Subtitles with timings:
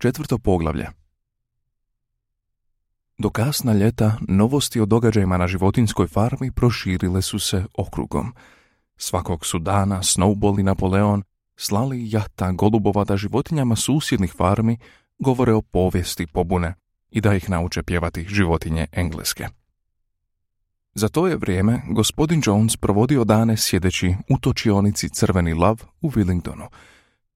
[0.00, 0.86] Četvrto poglavlje.
[3.18, 8.34] Do kasna ljeta novosti o događajima na životinskoj farmi proširile su se okrugom.
[8.96, 11.22] Svakog su dana Snowball i Napoleon
[11.56, 14.78] slali jata golubova da životinjama susjednih farmi
[15.18, 16.74] govore o povijesti pobune
[17.10, 19.48] i da ih nauče pjevati životinje engleske.
[20.94, 26.68] Za to je vrijeme gospodin Jones provodio dane sjedeći u točionici Crveni lav u Willingdonu,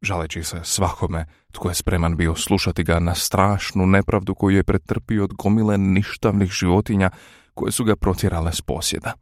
[0.04, 5.24] žaleći se svakome tko je spreman bio slušati ga na strašnu nepravdu koju je pretrpio
[5.24, 7.10] od gomile ništavnih životinja
[7.54, 9.12] koje su ga protjerale s posjeda.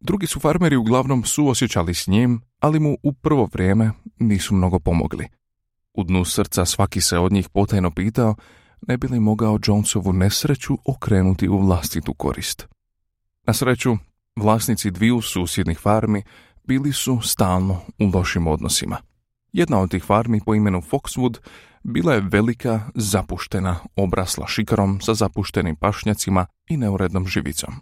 [0.00, 5.28] Drugi su farmeri uglavnom suosjećali s njim, ali mu u prvo vrijeme nisu mnogo pomogli.
[5.94, 8.34] U dnu srca svaki se od njih potajno pitao
[8.88, 12.68] ne bi li mogao Jonesovu nesreću okrenuti u vlastitu korist.
[13.46, 13.96] Na sreću,
[14.36, 16.22] vlasnici dviju susjednih farmi
[16.64, 19.07] bili su stalno u lošim odnosima.
[19.52, 21.38] Jedna od tih farmi po imenu Foxwood
[21.82, 27.74] bila je velika, zapuštena, obrasla šikarom sa zapuštenim pašnjacima i neurednom živicom.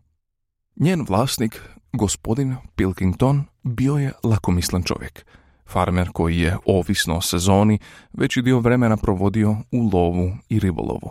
[0.76, 1.60] Njen vlasnik,
[1.92, 5.26] gospodin Pilkington, bio je lakomislen čovjek,
[5.66, 7.78] farmer koji je, ovisno o sezoni,
[8.12, 11.10] veći dio vremena provodio u lovu i ribolovu.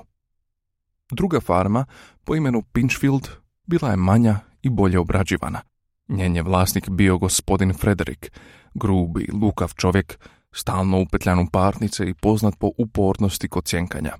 [1.12, 1.86] Druga farma,
[2.24, 3.28] po imenu Pinchfield,
[3.66, 5.62] bila je manja i bolje obrađivana.
[6.08, 8.32] Njen je vlasnik bio gospodin Frederik,
[8.74, 10.20] grubi, lukav čovjek,
[10.56, 14.14] stalno upetljan u parnice i poznat po upornosti kod cjenkanja.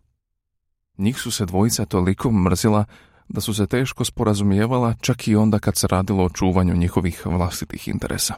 [0.98, 2.86] Njih su se dvojica toliko mrzila
[3.30, 7.88] da su se teško sporazumijevala čak i onda kad se radilo o čuvanju njihovih vlastitih
[7.88, 8.34] interesa.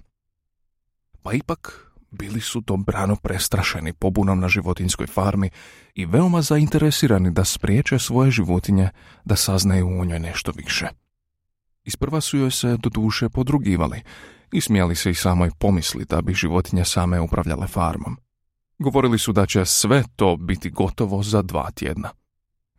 [1.21, 5.49] Pa ipak bili su dobrano prestrašeni pobunom na životinskoj farmi
[5.93, 8.89] i veoma zainteresirani da spriječe svoje životinje
[9.25, 10.87] da saznaju u njoj nešto više.
[11.83, 14.01] Isprva su joj se do duše podrugivali
[14.51, 18.17] i smijali se i samoj pomisli da bi životinje same upravljale farmom.
[18.79, 22.09] Govorili su da će sve to biti gotovo za dva tjedna.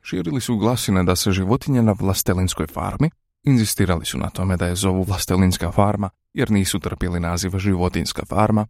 [0.02, 3.10] Širili su glasine da se životinje na vlastelinskoj farmi,
[3.42, 8.66] inzistirali su na tome da je zovu vlastelinska farma jer nisu trpjeli naziv životinska farma,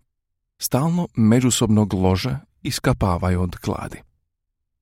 [0.58, 4.02] stalno međusobno glože i skapavaju od gladi.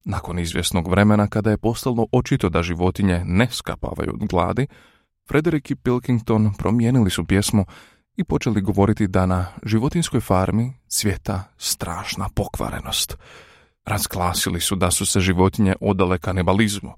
[0.05, 4.66] Nakon izvjesnog vremena kada je postalo očito da životinje ne skapavaju od gladi,
[5.28, 7.65] Frederick i Pilkington promijenili su pjesmu
[8.16, 13.16] i počeli govoriti da na životinskoj farmi cvjeta strašna pokvarenost.
[13.84, 16.93] Razglasili su da su se životinje odale kanibalizmu,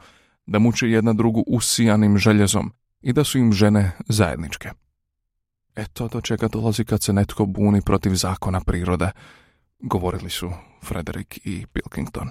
[0.47, 4.71] da muče jedna drugu usijanim željezom i da su im žene zajedničke.
[5.77, 9.11] Eto do čega dolazi kad se netko buni protiv zakona prirode,
[9.78, 10.53] govorili su
[10.84, 12.28] Frederick i Pilkington.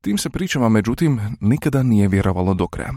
[0.00, 2.92] Tim se pričama, međutim, nikada nije vjerovalo do kraja.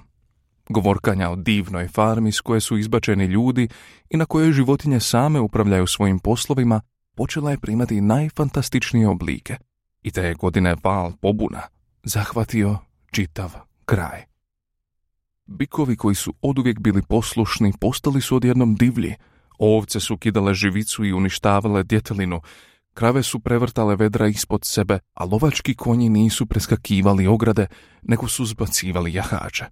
[0.69, 3.67] Govorkanja o divnoj farmi s koje su izbačeni ljudi
[4.09, 6.81] i na kojoj životinje same upravljaju svojim poslovima,
[7.15, 9.57] počela je primati najfantastičnije oblike.
[10.01, 11.61] I te je godine val pobuna
[12.03, 12.77] zahvatio
[13.11, 13.51] čitav
[13.85, 14.23] kraj.
[15.45, 19.15] Bikovi koji su oduvijek bili poslušni postali su odjednom divlji.
[19.59, 22.41] Ovce su kidale živicu i uništavale djetelinu.
[22.93, 27.67] Krave su prevrtale vedra ispod sebe, a lovački konji nisu preskakivali ograde,
[28.01, 29.65] nego su zbacivali jahače.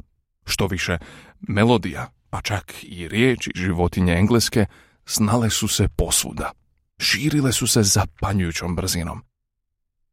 [0.45, 0.97] Što više,
[1.39, 4.65] melodija, pa čak i riječi životinje engleske,
[5.07, 6.51] znale su se posvuda.
[6.99, 9.21] Širile su se zapanjujućom brzinom.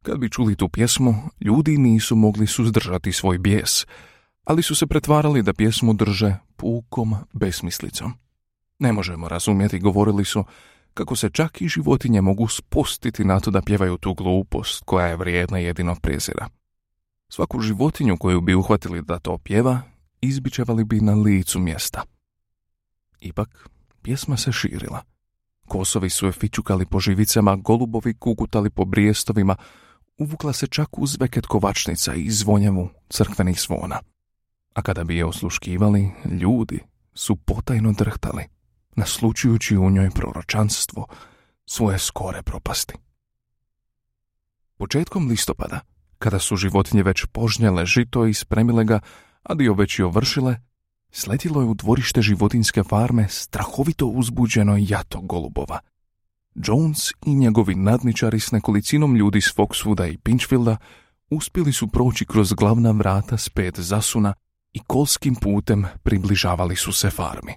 [0.01, 3.85] Kad bi čuli tu pjesmu, ljudi nisu mogli suzdržati svoj bijes,
[4.43, 8.13] ali su se pretvarali da pjesmu drže pukom besmislicom.
[8.79, 10.45] Ne možemo razumjeti, govorili su,
[10.93, 15.15] kako se čak i životinje mogu spustiti na to da pjevaju tu glupost koja je
[15.15, 16.49] vrijedna jedino prezira.
[17.31, 19.81] Svaku životinju koju bi uhvatili da to pjeva,
[20.21, 22.03] izbičevali bi na licu mjesta.
[23.19, 23.69] Ipak,
[24.01, 25.03] pjesma se širila.
[25.67, 29.55] Kosovi su je fičukali po živicama, golubovi kukutali po brijestovima,
[30.17, 33.99] uvukla se čak uz veket kovačnica i zvonjevu crkvenih zvona.
[34.73, 36.79] A kada bi je osluškivali, ljudi
[37.13, 38.43] su potajno drhtali,
[38.95, 41.07] naslučujući u njoj proročanstvo
[41.65, 42.93] svoje skore propasti.
[44.77, 45.79] Početkom listopada,
[46.17, 48.99] kada su životinje već požnjele žito i spremile ga,
[49.43, 50.55] a dio već i ovršile,
[51.11, 55.79] sletilo je u dvorište životinske farme strahovito uzbuđeno jato golubova.
[56.55, 60.77] Jones i njegovi nadničari s nekolicinom ljudi s Foxwooda i Pinchfielda
[61.29, 64.33] uspjeli su proći kroz glavna vrata s pet zasuna
[64.73, 67.53] i kolskim putem približavali su se farmi.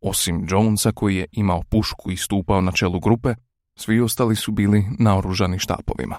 [0.00, 3.34] Osim Jonesa koji je imao pušku i stupao na čelu grupe,
[3.76, 6.16] svi ostali su bili naoružani štapovima.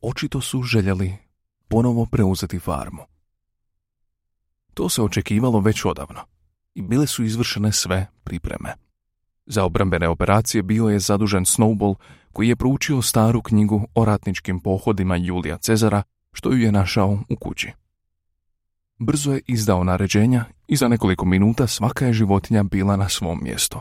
[0.00, 1.16] Očito su željeli
[1.68, 3.02] ponovo preuzeti farmu.
[4.78, 6.20] To se očekivalo već odavno
[6.74, 8.74] i bile su izvršene sve pripreme.
[9.46, 11.94] Za obrambene operacije bio je zadužen Snowball
[12.32, 16.02] koji je proučio staru knjigu o ratničkim pohodima Julija Cezara,
[16.32, 17.72] što ju je našao u kući.
[18.98, 23.78] Brzo je izdao naređenja i za nekoliko minuta svaka je životinja bila na svom mjestu.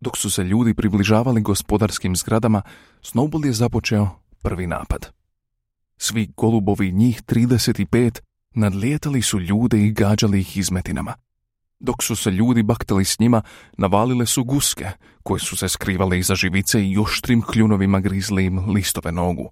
[0.00, 2.62] Dok su se ljudi približavali gospodarskim zgradama,
[3.02, 4.08] Snowball je započeo
[4.42, 5.12] prvi napad.
[5.96, 8.20] Svi golubovi njih 35
[8.54, 11.14] nadlijetali su ljude i gađali ih izmetinama.
[11.80, 13.42] Dok su se ljudi baktali s njima,
[13.78, 14.90] navalile su guske,
[15.22, 19.50] koje su se skrivale iza živice i oštrim kljunovima grizli im listove nogu.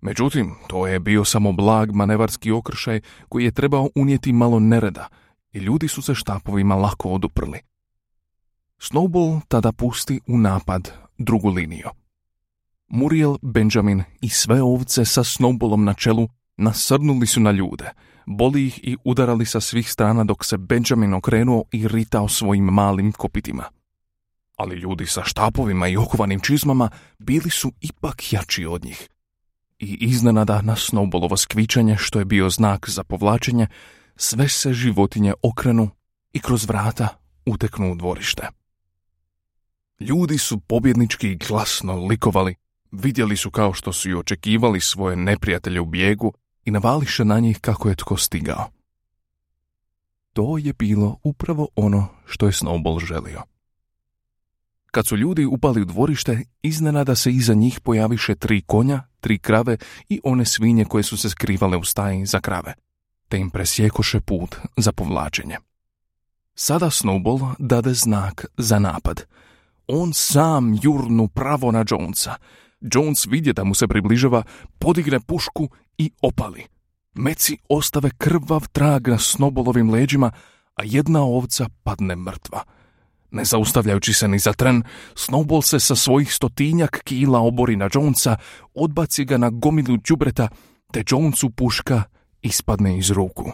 [0.00, 5.08] Međutim, to je bio samo blag manevarski okršaj koji je trebao unijeti malo nereda
[5.52, 7.58] i ljudi su se štapovima lako oduprli.
[8.78, 11.88] Snowball tada pusti u napad drugu liniju.
[12.88, 17.90] Muriel, Benjamin i sve ovce sa Snowballom na čelu nasrnuli su na ljude,
[18.30, 23.12] boli ih i udarali sa svih strana dok se Benjamin okrenuo i ritao svojim malim
[23.12, 23.64] kopitima.
[24.56, 29.08] Ali ljudi sa štapovima i okovanim čizmama bili su ipak jači od njih.
[29.78, 33.66] I iznenada na Snowballovo skvičanje, što je bio znak za povlačenje,
[34.16, 35.90] sve se životinje okrenu
[36.32, 37.08] i kroz vrata
[37.46, 38.48] uteknu u dvorište.
[40.00, 42.54] Ljudi su pobjednički i glasno likovali,
[42.92, 46.32] vidjeli su kao što su i očekivali svoje neprijatelje u bijegu
[46.64, 48.70] i navališe na njih kako je tko stigao.
[50.32, 53.42] To je bilo upravo ono što je Snowball želio.
[54.90, 59.76] Kad su ljudi upali u dvorište, iznenada se iza njih pojaviše tri konja, tri krave
[60.08, 62.74] i one svinje koje su se skrivale u staji za krave,
[63.28, 65.56] te im presjekoše put za povlačenje.
[66.54, 69.24] Sada Snowball dade znak za napad.
[69.86, 72.34] On sam jurnu pravo na Jonesa.
[72.80, 74.42] Jones vidje da mu se približava,
[74.78, 75.68] podigne pušku
[75.98, 76.64] i opali.
[77.14, 80.30] Meci ostave krvav trag na Snowballovim leđima,
[80.74, 82.64] a jedna ovca padne mrtva.
[83.30, 84.82] Ne zaustavljajući se ni za tren,
[85.14, 88.36] Snowball se sa svojih stotinjak kila obori na Jonesa,
[88.74, 90.48] odbaci ga na gomilu đubreta,
[90.92, 92.02] te Jonesu puška
[92.42, 93.52] ispadne iz ruku.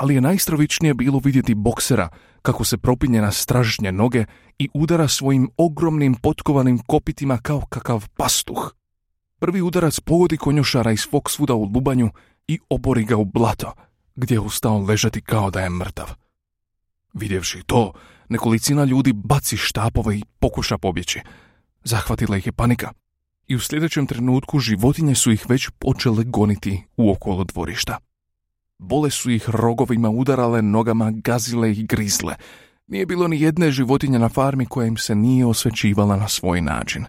[0.00, 2.08] Ali je najstravičnije bilo vidjeti boksera
[2.42, 4.24] kako se propinje na stražnje noge
[4.58, 8.74] i udara svojim ogromnim potkovanim kopitima kao kakav pastuh.
[9.38, 12.10] Prvi udarac pogodi konjušara iz Foxwooda u lubanju
[12.48, 13.72] i obori ga u blato,
[14.14, 16.06] gdje je ustao ležati kao da je mrtav.
[17.12, 17.92] Vidjevši to,
[18.28, 21.20] nekolicina ljudi baci štapove i pokuša pobjeći.
[21.84, 22.92] Zahvatila ih je panika
[23.46, 28.09] i u sljedećem trenutku životinje su ih već počele goniti u okolo dvorišta.
[28.82, 32.34] Bole su ih rogovima udarale, nogama gazile i grizle.
[32.86, 37.04] Nije bilo ni jedne životinje na farmi koja im se nije osvećivala na svoj način.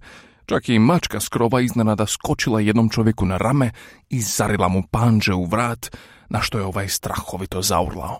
[0.45, 3.71] Čak i mačka skrova iznenada skočila jednom čovjeku na rame
[4.09, 5.97] i zarila mu panđe u vrat,
[6.29, 8.19] na što je ovaj strahovito zaurlao.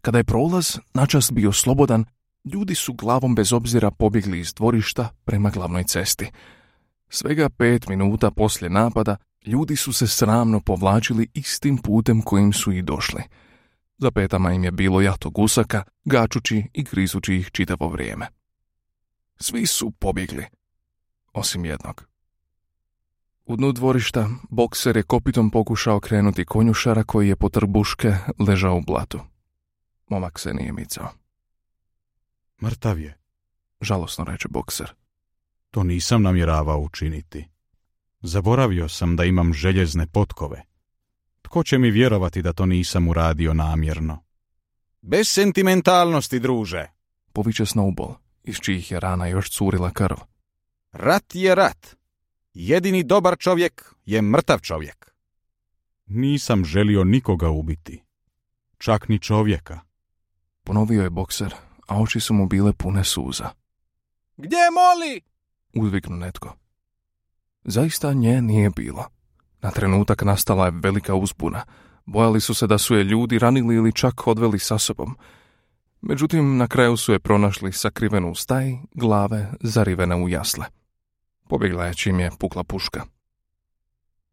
[0.00, 2.04] Kada je prolaz načas bio slobodan,
[2.44, 6.30] ljudi su glavom bez obzira pobjegli iz dvorišta prema glavnoj cesti.
[7.08, 12.82] Svega pet minuta poslije napada, ljudi su se sramno povlačili istim putem kojim su i
[12.82, 13.22] došli.
[13.98, 18.26] Za petama im je bilo jato gusaka, gačući i grizući ih čitavo vrijeme.
[19.36, 20.46] Svi su pobjegli,
[21.32, 22.04] osim jednog.
[23.44, 28.14] U dnu dvorišta bokser je kopitom pokušao krenuti konjušara koji je po trbuške
[28.48, 29.20] ležao u blatu.
[30.08, 31.08] Momak se nije micao.
[32.62, 33.18] Mrtav je,
[33.80, 34.94] Žalosno reče bokser.
[35.70, 37.48] to nisam namjeravao učiniti.
[38.28, 40.62] Zaboravio sam da imam željezne potkove.
[41.42, 44.22] Tko će mi vjerovati da to nisam uradio namjerno?
[45.02, 46.86] Bez sentimentalnosti, druže.
[47.32, 48.14] Poviče Snowball,
[48.44, 50.16] iz čijih je rana još curila krv.
[50.92, 51.96] Rat je rat.
[52.54, 55.12] Jedini dobar čovjek je mrtav čovjek.
[56.06, 58.02] Nisam želio nikoga ubiti.
[58.78, 59.80] Čak ni čovjeka.
[60.64, 61.54] Ponovio je bokser,
[61.86, 63.50] a oči su mu bile pune suza.
[64.36, 65.20] Gdje moli?
[65.74, 66.65] Uzviknu netko.
[67.68, 69.04] Zaista nje nije bilo.
[69.62, 71.64] Na trenutak nastala je velika uzbuna.
[72.04, 75.16] Bojali su se da su je ljudi ranili ili čak odveli sa sobom.
[76.00, 80.64] Međutim, na kraju su je pronašli sakrivenu u staji, glave zarivene u jasle.
[81.48, 83.04] Pobjegla je čim je pukla puška.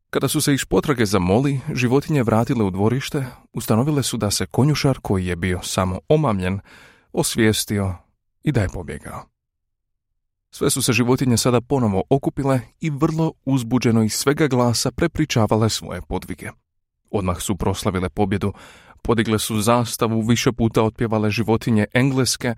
[0.09, 4.45] Kada su se iz potrage za moli, životinje vratile u dvorište, ustanovile su da se
[4.45, 6.59] konjušar, koji je bio samo omamljen,
[7.13, 7.95] osvijestio
[8.43, 9.32] i da je pobjegao.
[10.55, 16.01] Sve su se životinje sada ponovo okupile i vrlo uzbuđeno iz svega glasa prepričavale svoje
[16.01, 16.49] podvige.
[17.11, 18.53] Odmah su proslavile pobjedu,
[19.01, 22.55] podigle su zastavu, više puta otpjevale životinje engleske,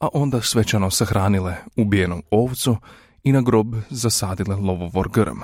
[0.00, 2.76] a onda svečano sahranile ubijenu ovcu
[3.22, 5.38] i na grob zasadile lovovor grm.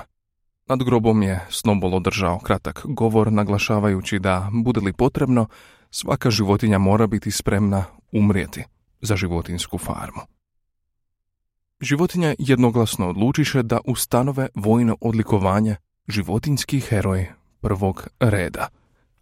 [0.67, 5.47] Nad grobom je Snobol održao kratak govor naglašavajući da, bude li potrebno,
[5.91, 8.63] svaka životinja mora biti spremna umrijeti
[9.01, 10.38] za životinsku farmu.
[11.81, 15.75] Životinje jednoglasno odlučiše da ustanove vojno odlikovanje
[16.07, 17.27] životinski heroj
[17.61, 18.67] prvog reda,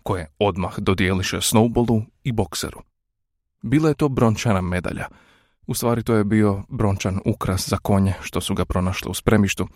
[0.03, 2.81] koje odmah dodijeliše Snowballu i bokseru.
[3.61, 5.07] Bila je to brončana medalja.
[5.67, 9.67] U stvari to je bio brončan ukras za konje što su ga pronašli u spremištu,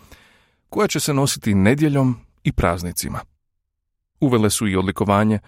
[0.68, 3.20] koja će se nositi nedjeljom i praznicima.
[4.20, 5.38] Uvele su i odlikovanje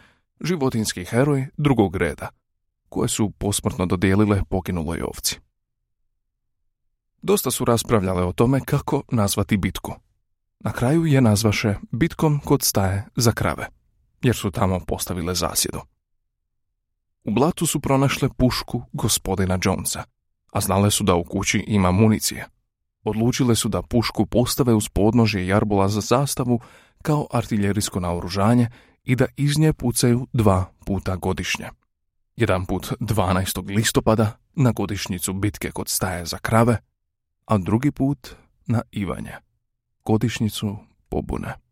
[0.41, 2.29] životinski heroj drugog reda,
[2.89, 5.44] koje su posmrtno dodijelile poginuloj ovci.
[7.27, 9.95] Dosta su raspravljale o tome kako nazvati bitku.
[10.61, 13.67] Na kraju je nazvaše bitkom kod staje za krave,
[14.23, 15.81] jer su tamo postavile zasjedu.
[17.25, 20.03] U blatu su pronašle pušku gospodina Jonesa,
[20.53, 22.47] a znale su da u kući ima municije.
[23.05, 26.61] Odlučile su da pušku postave uz podnožje jarbola za zastavu
[27.03, 28.69] kao artiljerijsko naoružanje
[29.05, 31.69] i da iz nje pucaju dva puta godišnje.
[32.37, 33.77] Jedan put 12.
[33.77, 36.79] listopada na godišnjicu bitke kod staje za krave,
[37.45, 38.37] a drugi put
[38.67, 39.33] na Ivanje,
[40.05, 40.77] godišnjicu
[41.09, 41.64] pobune.